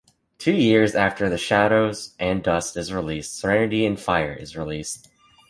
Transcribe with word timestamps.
Two 0.39 0.53
years 0.53 0.95
after 0.95 1.37
"Shadows 1.37 2.15
and 2.19 2.41
Dust" 2.41 2.75
is 2.75 2.91
released, 2.91 3.37
"Serenity 3.37 3.85
in 3.85 3.97
Fire" 3.97 4.33
is 4.33 4.57
released. 4.57 5.09